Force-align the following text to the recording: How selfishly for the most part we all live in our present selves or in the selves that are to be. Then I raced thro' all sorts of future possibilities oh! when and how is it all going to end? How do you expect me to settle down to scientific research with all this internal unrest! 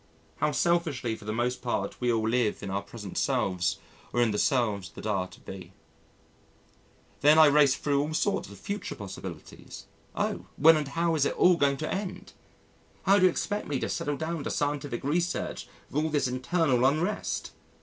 How 0.37 0.51
selfishly 0.51 1.15
for 1.15 1.25
the 1.25 1.31
most 1.31 1.61
part 1.61 2.01
we 2.01 2.11
all 2.11 2.27
live 2.27 2.63
in 2.63 2.71
our 2.71 2.81
present 2.81 3.19
selves 3.19 3.77
or 4.11 4.19
in 4.19 4.31
the 4.31 4.39
selves 4.39 4.89
that 4.95 5.05
are 5.05 5.27
to 5.27 5.39
be. 5.39 5.73
Then 7.19 7.37
I 7.37 7.45
raced 7.45 7.77
thro' 7.83 7.99
all 8.01 8.13
sorts 8.15 8.49
of 8.49 8.57
future 8.57 8.95
possibilities 8.95 9.85
oh! 10.15 10.47
when 10.57 10.75
and 10.75 10.87
how 10.87 11.13
is 11.13 11.25
it 11.25 11.35
all 11.37 11.55
going 11.55 11.77
to 11.77 11.93
end? 11.93 12.33
How 13.03 13.19
do 13.19 13.25
you 13.25 13.29
expect 13.29 13.67
me 13.67 13.79
to 13.79 13.89
settle 13.89 14.17
down 14.17 14.43
to 14.45 14.49
scientific 14.49 15.03
research 15.03 15.67
with 15.91 16.03
all 16.03 16.09
this 16.09 16.27
internal 16.27 16.83
unrest! 16.83 17.51